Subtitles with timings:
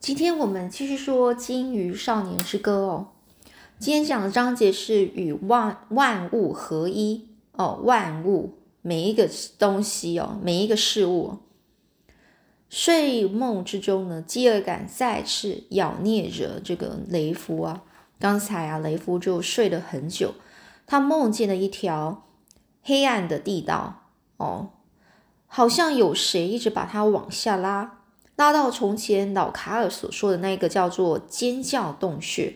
[0.00, 3.08] 今天我们继续说《金鱼少年之歌》哦。
[3.80, 11.38] 今天讲的章节是与万万物合一哦，万物每一个东西哦，每一个事物。
[12.70, 17.82] 睡梦之中呢，饥饿感再次咬啮着这个雷夫啊。
[18.20, 20.34] 刚才啊，雷夫就睡了很久，
[20.86, 22.28] 他梦见了一条
[22.82, 24.04] 黑暗的地道
[24.36, 24.70] 哦，
[25.46, 27.97] 好像有谁一直把他往下拉，
[28.38, 32.54] 拉到从前老卡尔所说的那个叫做尖叫洞穴。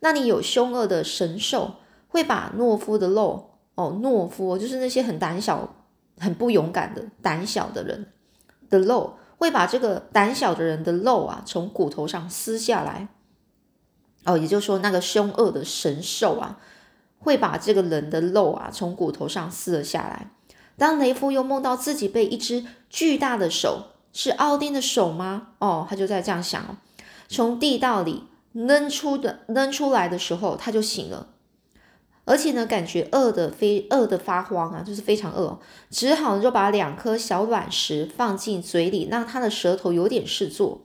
[0.00, 1.76] 那里有凶恶的神兽，
[2.08, 5.76] 会把懦夫的肉哦，懦夫就是那些很胆小、
[6.18, 8.08] 很不勇敢的胆小的人
[8.68, 13.06] 的肉，会把这个胆小的人的肉啊，从骨头上撕下来。
[14.24, 16.58] 哦，也就是说，那个凶恶的神兽啊，
[17.20, 20.32] 会把这个人的肉啊，从骨头上撕了下来。
[20.76, 25.48] 当雷夫又梦到自己被一只巨大的手，是奥丁的手吗？
[25.58, 26.78] 哦，他就在这样想，
[27.28, 28.24] 从地道里。
[28.52, 31.26] 扔出的扔出来的时候，他就醒了，
[32.24, 35.60] 而且呢，感觉饿的非饿的发慌啊，就是非常饿，
[35.90, 40.80] 只好就把两颗小卵石放进嘴里，让他的舌头有点事做。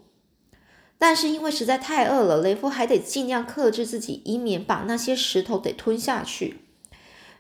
[0.97, 6.59] 但是因为实在太饿了，雷夫还得尽量克制自己，以免把那些石头得吞下去。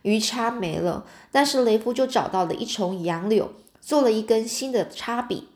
[0.03, 3.51] 鱼叉没了，但是雷夫就找到了一丛杨柳，
[3.81, 5.47] 做了一根新的叉柄。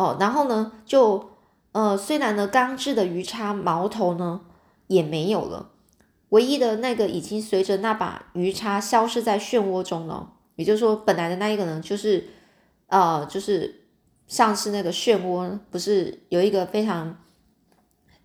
[0.00, 1.28] 哦，然后呢，就。
[1.72, 4.40] 呃，虽然呢，钢制的鱼叉矛头呢
[4.88, 5.70] 也没有了，
[6.30, 10.32] 唯一的那个已经随着那把鱼叉消失在漩涡中了。
[10.56, 12.26] 也就是说，本来的那一个呢，就是
[12.88, 13.86] 呃，就是
[14.26, 17.16] 上次那个漩涡不是有一个非常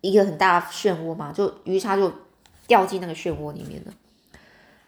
[0.00, 2.12] 一个很大漩涡嘛，就鱼叉就
[2.66, 3.92] 掉进那个漩涡里面了。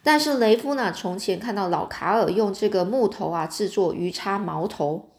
[0.02, 5.10] 但是雷夫呢，从前看到老卡尔用这个木头啊制作鱼叉矛头。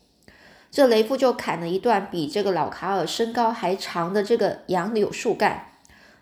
[0.72, 5.74] 这雷夫就砍了一段比这个老卡尔身高还长的这个杨柳树干，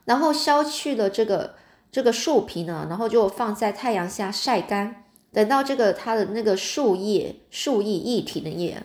[0.06, 1.56] 然后削去了这个
[1.92, 5.03] 这个树皮呢，然后就放在太阳下晒干。
[5.34, 8.81] 等到这个它的那个树叶树叶一体的叶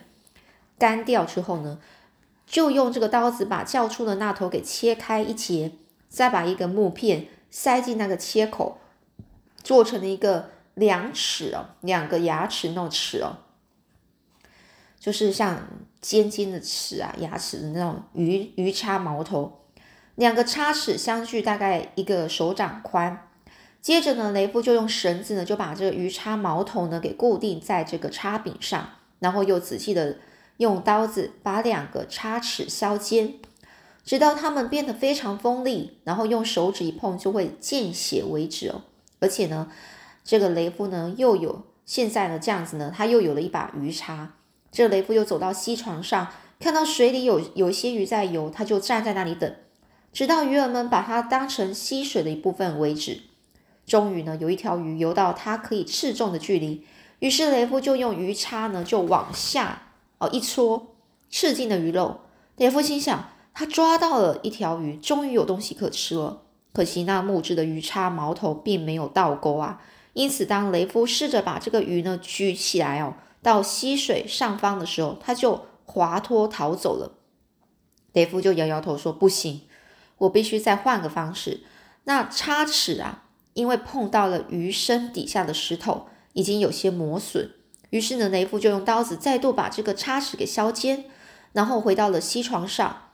[0.78, 1.78] 干掉之后呢，
[2.44, 5.72] 就用这个刀子把较粗的那头给切开一截，
[6.08, 8.78] 再把一个木片塞进那个切口，
[9.62, 13.38] 做成了一个两齿哦，两个牙齿那种齿哦。
[15.02, 15.66] 就是像
[16.00, 19.64] 尖尖的齿啊，牙齿的那种鱼鱼叉矛头，
[20.14, 23.28] 两个叉齿相距大概一个手掌宽。
[23.80, 30.18] 接着呢，雷夫就用绳子呢，就把这个鱼叉矛头呢给固定在这个叉柄上，然后又仔细的
[30.58, 33.34] 用刀子把两个叉齿削尖，
[34.04, 38.82] 直到它们变得非常锋利，然后用手指一碰就会见血为止哦。
[39.18, 39.66] 而且呢，
[40.22, 44.34] 这个雷夫呢又有现在呢这样子呢，他又有了一把鱼叉。
[44.72, 46.28] 这雷夫又走到溪床上，
[46.58, 49.54] 看到水里有有一些鱼在游，他就站在那里等，
[50.14, 53.20] 直到鱼儿们把它当成溪水的一部分为止。
[53.84, 56.86] 终于呢，有一条鱼游到它可以刺中的距离，
[57.18, 59.82] 于是雷夫就用鱼叉呢就往下
[60.16, 60.94] 哦一戳，
[61.30, 62.20] 刺进了鱼肉。
[62.56, 66.42] 雷夫心想，他抓到了一条鱼，终于有东西可吃了。
[66.72, 69.82] 可惜那木质的鱼叉矛头并没有倒钩啊，
[70.14, 73.14] 因此当雷夫试着把这个鱼呢举起来哦。
[73.42, 77.18] 到溪水上方的时候，他就滑脱逃走了。
[78.12, 79.62] 雷夫就摇摇头说：“不行，
[80.18, 81.62] 我必须再换个方式。”
[82.04, 87.50] 那叉齿啊，因为碰到了鱼身底下的石头，已经有些磨损。
[87.90, 91.04] 于是呢，雷夫就用刀子再度把这个叉齿给削尖，
[91.52, 93.10] 然后回到了溪床上。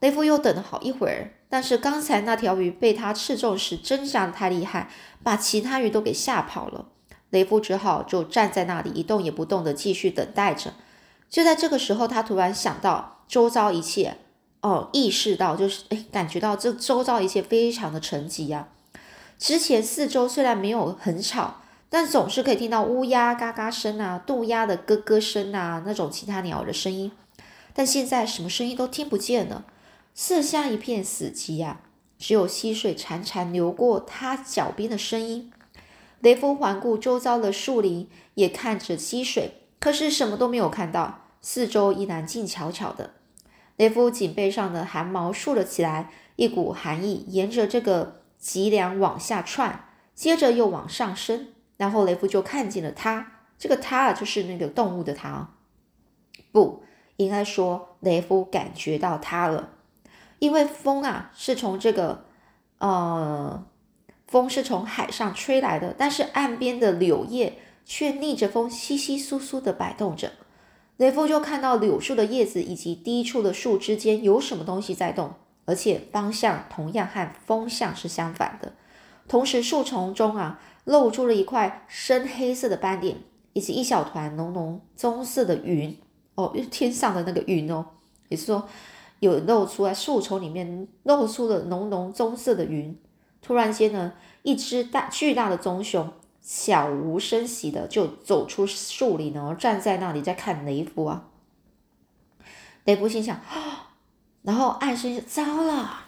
[0.00, 4.90] 雷夫又等了好一会儿，但是刚才那条鱼被他刺中时挣扎的太厉害，
[5.22, 6.86] 把其他鱼都给吓跑了。
[7.32, 10.74] 雷夫只好就站在那里一动也不动的继续等待着。
[11.30, 14.18] 就在这个时候，他突然想到周遭一切，
[14.60, 18.68] 哦，意识到就是哎，感觉到这周遭一切非常的沉寂呀。
[19.38, 27.10] 之前四周虽然没有很吵，但总是可以听到乌鸦嘎嘎声啊、渡鸦的咯咯声啊那种其他鸟的声音，
[27.72, 29.64] 但现在什么声音都听不见了，
[30.14, 31.80] 四下一片死寂呀，
[32.18, 35.50] 只有溪水潺潺流过他脚边的声音。
[36.22, 41.24] 雷夫环顾周遭的树林，也看着溪水，可是什么都没有看到。
[41.40, 43.14] 四周依然静悄悄的。
[43.74, 51.48] 雷夫颈背上的汗毛竖了起来，一股寒意沿着这个脊梁往下窜，接着又往上升。
[51.76, 55.50] 然后雷夫就看见了他，这个他啊，就是那个动物的他。
[56.52, 56.84] 不
[57.16, 59.70] 应该说，雷夫感觉到他了，
[60.38, 62.26] 因为风啊，是从这个
[62.78, 63.66] 呃。
[64.32, 70.32] 风是从海上吹来的，但是岸边的柳叶却逆着风稀稀疏疏地摆动着。
[70.96, 75.34] 雷夫就看到柳树的叶子以及低处的树之间有什么东西在动，
[75.66, 78.72] 而且方向同样和风向是相反的。
[79.28, 83.18] 同时，树丛中啊露出了一块深黑色的斑点，
[83.52, 85.94] 以及一小团浓浓棕色的云。
[86.36, 87.84] 哦，天上的那个云哦，
[88.30, 88.66] 也是说
[89.20, 92.96] 有露出来树丛里面露出了浓浓棕色的云。
[93.42, 96.10] 突然间呢，一只大巨大的棕熊。
[96.44, 101.28] 悄无声息的就走出树林，然后站在那里在看雷夫啊。
[102.82, 103.94] 雷夫心想啊，
[104.42, 106.06] 然后暗生糟了，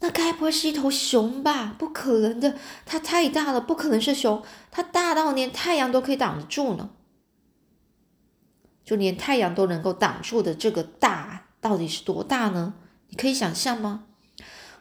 [0.00, 1.76] 那该不会是一头熊吧？
[1.78, 4.42] 不可能的，它太大了，不可能是熊，
[4.72, 6.90] 它大到连太阳都可以挡得住呢。
[8.84, 12.74] 就连太阳都能够挡住的这个大，到底是多大呢？
[13.10, 14.06] 你可以想象吗？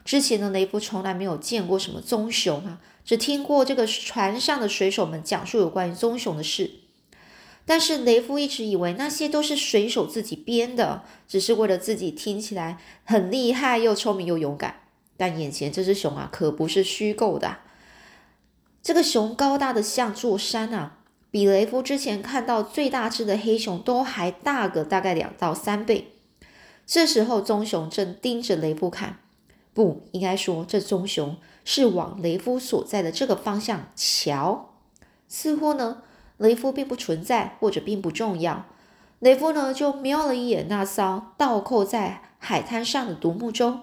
[0.03, 2.79] 之前的雷夫从来没有见过什么棕熊啊。
[3.03, 6.69] 只听过这个船上的水手们讲述有关于棕熊的事，
[7.65, 14.81] 但是雷夫一直以为那些都是水手自己编的，只是为了自己听起来很厉害又聪明又勇敢。
[15.17, 17.57] 但眼前这只熊啊，可不是虚构的。
[18.83, 20.97] 这个熊高大的像座山啊，
[21.31, 26.13] 比雷夫之前看到最大只的黑熊都还大个大概两到三倍。
[26.85, 29.19] 这时候，棕熊正盯着雷夫看，
[29.73, 31.37] 不应该说这棕熊。
[31.63, 34.73] 是往雷夫所在的这个方向瞧，
[35.27, 36.01] 似乎呢，
[36.37, 38.65] 雷夫并不存在或者并不重要。
[39.19, 43.81] 雷夫呢就瞄了一眼那艘倒扣在海滩上的独木舟，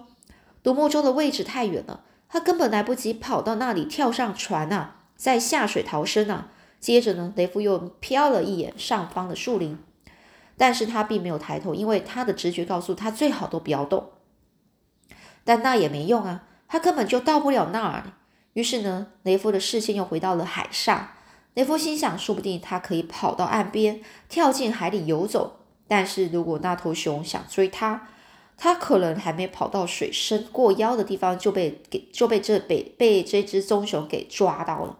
[0.61, 6.49] 独木舟的位置太远了，他根本来不及跑到那里跳上船啊，再下水逃生啊。
[6.81, 9.79] 接着呢，雷夫又瞟了一眼上方的树林，
[10.57, 14.09] 但是他并没有抬头，因为他的直觉告诉他最好都不要动。
[15.49, 16.43] 但那也没用啊。
[16.67, 18.03] 他根本就到不了那儿。
[18.53, 21.07] 于是呢，雷夫的视线又回到了海上。
[21.55, 25.61] 雷夫心想，说不定他可以跑到岸边，跳进海里游走。
[25.87, 28.07] 但是如果那头熊想追他，
[28.55, 34.99] 他可能还没跑到水深过腰的地方，就被给就被这被被这只棕熊给抓到了。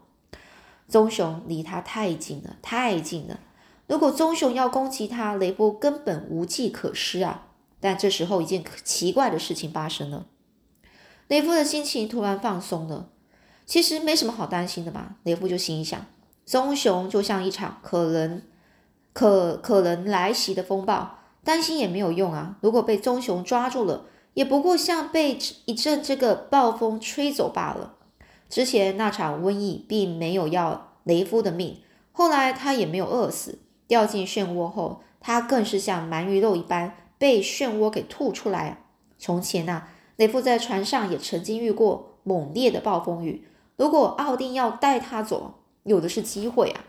[0.88, 3.40] 棕熊离他太近了，太近了。
[3.86, 7.46] 如果棕熊要攻击他，雷夫根本无计可施啊！
[7.80, 10.26] 但这时候，一件奇怪的事情发生了。
[11.30, 13.10] 雷夫的心情突然放松了。
[13.66, 15.18] 其实没什么好担心的嘛。
[15.22, 16.04] 雷夫就心想：
[16.44, 18.42] 棕熊就像一场可能、
[19.14, 22.58] 可可能来袭的风暴，担心也没有用啊。
[22.62, 27.94] 如果被棕熊抓住了，也不过像被一阵这个暴风吹走罢了。
[28.50, 33.60] 之前那场瘟疫并没有要雷夫的命，后来他也没有饿死。
[33.88, 38.82] 掉进漩涡后，他更是像鳗鱼肉一般被漩涡给吐出来。
[39.20, 39.90] 从前呐。
[40.20, 43.48] 雷夫在船上也曾经遇过猛烈的暴风雨。
[43.78, 46.84] 如果奥丁要带他走，有的是机会啊。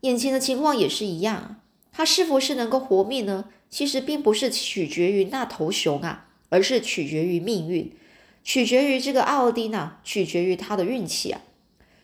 [0.00, 1.60] 眼前的情况也是一样，
[1.92, 3.44] 他是否是能够活命呢？
[3.70, 7.94] 其实并不是取决于那头熊啊，而是取决于命运，
[8.42, 11.40] 取决于这个奥丁啊，取决于他的运气啊。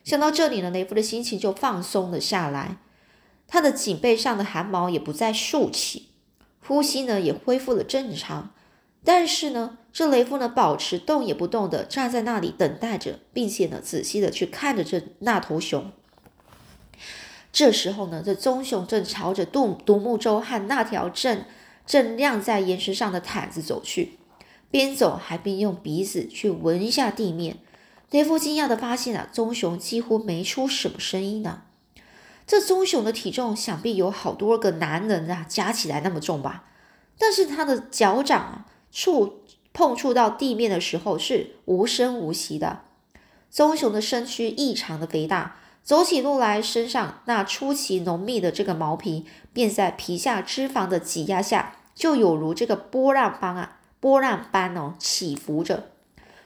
[0.04, 2.76] 想到这里呢，雷夫的心情就放松了下来，
[3.48, 6.10] 他的颈背上的汗毛也不再竖起，
[6.64, 8.54] 呼吸呢也恢复了正常。
[9.04, 15.90] 但是呢，这雷夫呢，保持动也不动的站在那里等待着，并且呢，仔细的去看着这那头熊。
[17.52, 21.42] 这时候呢，这棕熊正朝着独独木舟和那条正
[21.84, 24.20] 正晾在岩石上的毯子走去，
[24.70, 27.56] 边走还边用鼻子去闻一下地面。
[28.12, 31.62] 雷夫惊讶的发现啊，棕熊几乎没出什么声音呢。
[32.46, 36.66] 这棕熊的体重想必有好多个男人啊加起来那么重吧？
[37.18, 38.66] 但是它的脚掌啊。
[38.90, 39.42] 触
[39.78, 42.80] 碰触到地面的时候是无声无息的。
[43.48, 45.54] 棕熊的身躯异常的肥大，
[45.84, 55.84] 走起路来身上那出奇浓密的这个毛皮，便在皮下脂肪的挤压下，就有如这个波浪般啊，波浪般哦起伏着，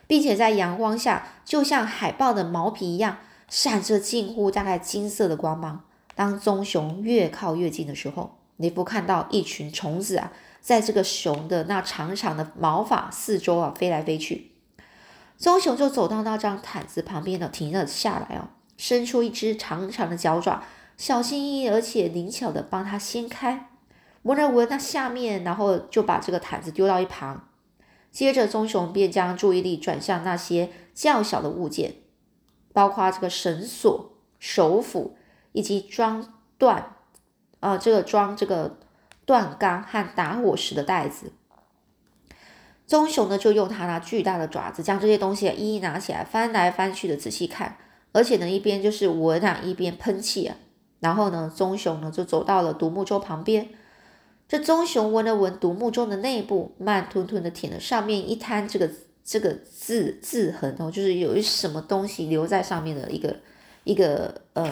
[0.07, 3.17] 并且在阳光下，就像海豹的毛皮一样，
[3.49, 5.85] 闪着近乎大概金色的光芒。
[6.15, 10.31] 当棕熊越靠越近的时候，雷夫看到一群虫子啊。
[10.63, 14.53] 在这个熊的那长长的毛发四周啊飞来飞去，
[15.37, 20.63] 棕熊就走到那张毯子旁边呢，停了下来哦，伸出一只长长的脚爪，
[20.97, 23.71] 小心翼翼而且灵巧的帮它掀开，
[24.23, 27.49] 闻了闻那下面，然后就把这个毯子丢到一旁。
[28.13, 31.97] 接着，棕熊便将注意力转向那些较小的物件，
[32.73, 35.17] 包括这个绳索、手斧
[35.51, 36.95] 以及装断，
[37.59, 38.79] 啊，这个装这个。
[39.33, 41.33] 断钢和打火石的袋子，
[42.87, 47.79] 棕熊呢就用它那巨大的爪子将这些东西一一拿起来，翻来翻去的仔细看，
[48.13, 50.55] 而且呢一边就是闻啊，一边喷气啊。
[51.01, 53.71] 然后呢，棕熊呢就走到了独木舟旁边，
[54.47, 58.91] 这棕熊闻了闻独木舟的内部，慢吞吞的舔了上面一滩这个
[59.25, 63.35] 这个字字痕哦，就是有一什么东西留在上面的一个
[63.85, 64.71] 一个呃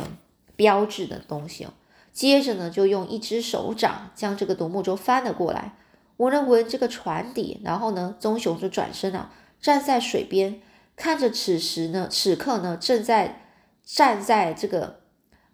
[0.55, 1.73] 标志的东西哦。
[2.13, 5.77] 接着呢，就用一只手掌将这个独木舟翻了过来，
[6.17, 10.61] 闻了闻这个船底，然后呢，棕熊就转身啊，站在水边，
[10.97, 13.47] 看着此时呢，此刻呢，正在
[13.85, 15.01] 站在这个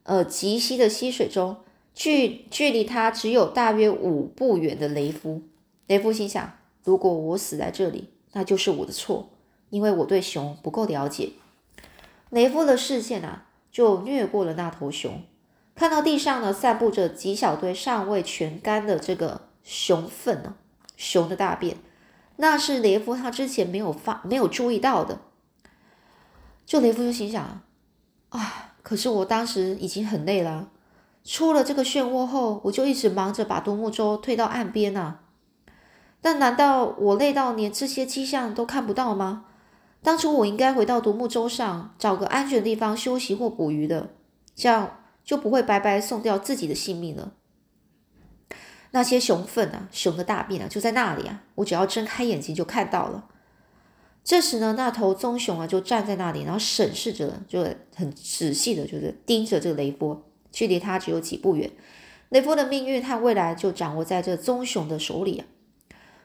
[0.03, 1.59] 呃极西的溪水中。
[1.95, 5.41] 距距离他只有大约五步远的雷夫，
[5.87, 9.31] 雷夫心想：如果我死在这里，那就是我的错，
[9.71, 11.31] 因为我对熊不够了解。
[12.29, 15.23] 雷夫的视线啊，就掠过了那头熊，
[15.77, 20.55] 看到地上呢散布着几小堆尚未全干的这个熊粪呢，
[20.97, 21.77] 熊的大便，
[22.37, 25.21] 那是雷夫他之前没有发没有注意到的。
[26.65, 27.61] 就雷夫就心想：
[28.31, 30.71] 啊，可是我当时已经很累了。
[31.23, 35.19] 出了这个漩涡后，我就一直忙着把独木舟推到岸边呐。
[36.23, 39.45] 但难道我累到连这些迹象都看不到吗？
[40.03, 44.11] 当初我应该回到独木舟上，找个安全的地方休息或捕鱼的，
[44.55, 47.35] 这样就不会白白送掉自己的性命了。
[48.93, 53.29] 那些熊粪啊，熊的大便啊，就在那里啊，我只要睁开眼睛就看到了。
[54.25, 57.63] 这时呢，那头棕熊啊，就站在那里，然后审视着，就
[57.95, 60.23] 很仔细的，就是盯着这个雷波。
[60.51, 61.71] 距离他只有几步远，
[62.31, 65.47] 雷夫的命运和未来就掌握在这棕熊的手里啊！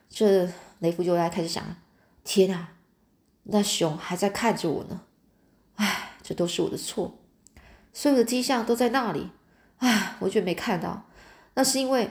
[0.10, 1.76] 这雷夫就在开始想：
[2.24, 2.76] 天啊，
[3.44, 5.02] 那熊还在看着我呢！
[5.76, 7.20] 唉，这都是我的错，
[7.94, 9.30] 所有的迹象都在那里，
[9.80, 11.04] 唉，我却没看到。
[11.54, 12.10] 那是因为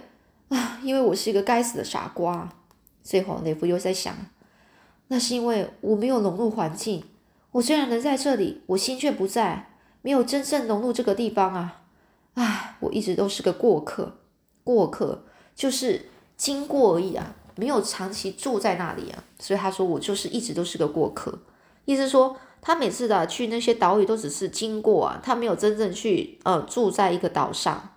[0.49, 2.49] 啊，因为我是一个该死的傻瓜。
[3.03, 4.15] 最后，雷夫又在想：
[5.09, 7.05] 那是因为我没有融入环境。
[7.53, 9.71] 我虽然能在这里，我心却不在，
[10.03, 11.83] 没有真正融入这个地方啊！
[12.35, 14.19] 唉，我一直都是个过客，
[14.63, 19.25] 过客就是经过而已啊，没有长期住在那里啊。
[19.39, 21.41] 所以他说我就是一直都是个过客，
[21.87, 27.95] 意思说他每次的去那些岛屿都只是经过啊，他没有真正去呃住在一个岛上。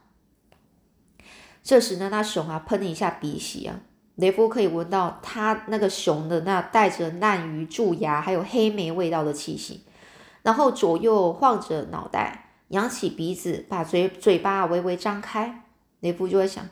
[1.62, 3.82] 这时呢，那熊啊喷了一下鼻息啊，
[4.16, 9.84] 雷夫可以闻到他那个熊的那带着烂鱼蛀牙还有黑莓味道的气息，
[10.42, 12.40] 然后左右晃着脑袋。
[12.70, 15.64] 扬起鼻子，把嘴嘴巴微微张开，
[16.00, 16.68] 雷夫就会想：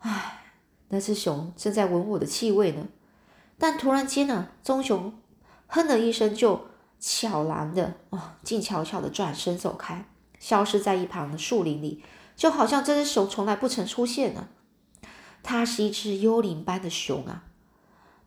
[0.00, 0.42] 唉，
[0.88, 2.88] 那只熊正在闻我的气味呢。
[3.56, 5.14] 但突然间呢，棕熊
[5.68, 6.66] 哼了一声，就
[7.02, 10.06] 悄然的啊，静悄悄的转身走开，
[10.38, 12.04] 消失在一旁的树林里，
[12.36, 14.46] 就好像这只熊从来不曾出现呢。
[15.42, 17.42] 它是一只幽灵般的熊啊。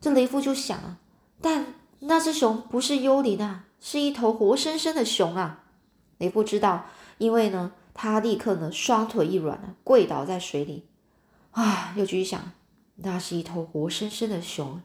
[0.01, 0.97] 这雷夫就想啊，
[1.39, 1.67] 但
[1.99, 5.63] 那只熊不是幽灵啊，是一头活生生的熊啊。
[6.17, 6.87] 雷夫知道。
[7.17, 10.85] 因为呢，他立刻呢双腿一软呢，跪倒在水里，
[11.51, 12.51] 啊，又继续想，
[12.95, 14.81] 那是一头活生生的熊，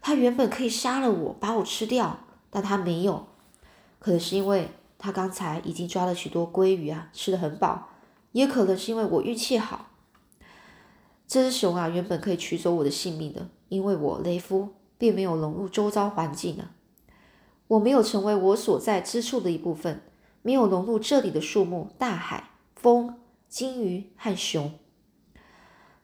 [0.00, 3.26] 它原本可以杀了我，把我吃掉，但他没有，
[3.98, 7.88] 可能是因为他刚才已经抓了许多鲑鱼啊，吃的很饱，
[8.32, 9.90] 也可能是因为我运气好，
[11.26, 16.70] 这只熊啊原本可以取走我的性命的，因为我雷夫并没有融入周遭环境啊，
[17.68, 20.02] 我没有成为我所在之处的一部分。
[20.40, 24.72] 没有融入这里的树木、大海、风、鲸鱼和熊，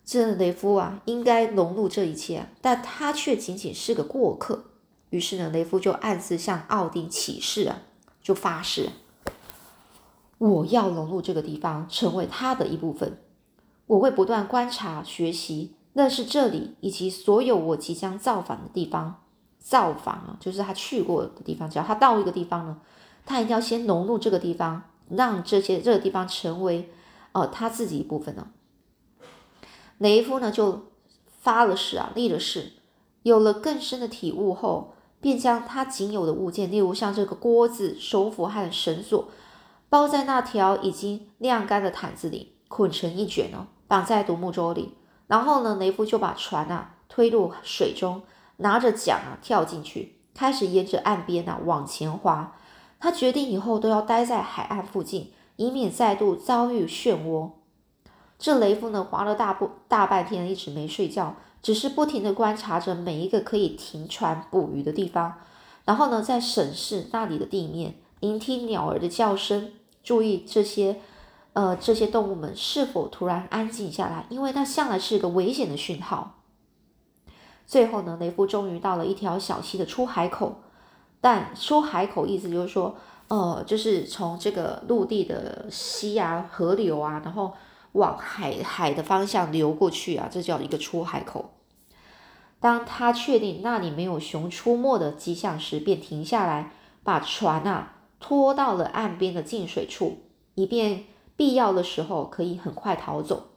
[0.04, 4.64] 这雷夫啊，应该融入这一切，但他却仅仅是个过客。
[5.14, 7.82] 于是呢，雷夫就暗自向奥丁起誓啊，
[8.20, 8.88] 就发誓：
[10.38, 13.16] 我要融入这个地方，成为他的一部分。
[13.86, 19.20] 我会不断观察、学习、认识这里以及所有我即将造访的地方。
[19.60, 21.70] 造访啊，就是他去过的地方。
[21.70, 22.80] 只要他到一个地方呢。
[23.24, 26.90] 他一定要先融入这个地方，让这些这个地方成为，
[27.30, 28.48] 呃，他自己一部分呢。
[29.98, 30.88] 雷夫呢就
[31.40, 32.72] 发了誓啊，立了誓，
[33.22, 34.93] 有了更深的体悟后，
[35.24, 39.26] 便将他仅有的物件，例如像这个锅子、手斧和绳索，
[39.88, 44.92] 包在那条已经晾干的毯子里，捆成一卷哦，绑在独木舟里。
[45.26, 48.20] 然后呢，雷夫就把船啊推入水中，
[48.58, 52.54] 拿着桨啊跳进去，开始沿着岸边啊往前划。
[53.00, 57.52] 他决定以后都要待在海岸附近，以免再度遭遇漩涡。
[58.38, 65.34] 这雷夫呢，划了大不大半天，一直没睡觉，只是不停的观察着每一个可以停船捕鱼的地方，
[65.84, 69.72] 然后呢，在审视那里的地面，聆听鸟儿的叫声，
[70.02, 71.00] 注意这些
[71.54, 76.38] 呃这些动物们是否突然安静下来，因为那向来是个危险的讯号。
[77.66, 80.60] 最后呢，雷夫终于到了一条小溪的出海口。
[81.20, 82.94] 但出海口意思就是说，
[83.28, 87.50] 呃，就是从这个陆地的溪啊、河流啊，然后
[87.94, 91.54] 往海海的方向流过去啊，这叫一个出海口。
[92.60, 96.72] 当他确定那里没有熊出没的迹象时，便停下来，
[97.02, 100.18] 把船啊拖到了岸边的进水处，
[100.54, 101.04] 以便
[101.36, 103.48] 必要的时候可以很快逃走。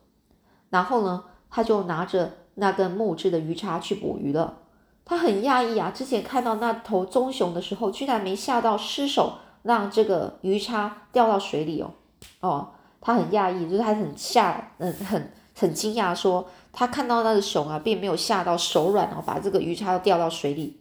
[0.70, 4.60] 然后呢，他就拿着那根木质的鱼叉去捕鱼了。
[5.06, 11.94] 他很讶异啊，之前看到那头棕熊的时候，居然没吓到失手让这个鱼叉掉到水里哦。
[12.41, 20.80] 哦，他很讶异，就是他很吓，嗯，很很惊讶，说他看到那个熊啊，并没有吓到手软哦，把这个鱼叉掉到水里。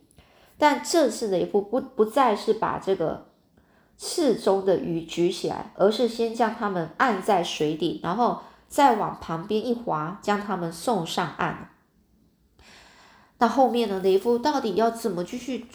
[0.59, 3.27] 但这次雷夫不不再是把这个
[3.97, 11.71] 刺中的鱼举起来，而是先将它们按在水底，然后再往旁边一划，将它们送上岸。
[13.39, 14.01] 那后面呢？
[14.03, 15.67] 雷夫到底要怎么继续？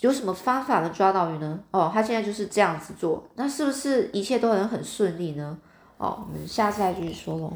[0.00, 1.60] 有什么方法能抓到鱼呢？
[1.70, 5.56] 哦，他现在就是这样子做，那是不是一切都很很顺利呢？
[6.04, 7.50] 好，我们下次再继续说喽。